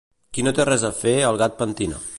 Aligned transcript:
Qui 0.37 0.45
no 0.47 0.53
té 0.59 0.65
res 0.69 0.87
a 0.89 0.91
fer 1.03 1.15
el 1.31 1.41
gat 1.45 1.59
pentina 1.63 2.07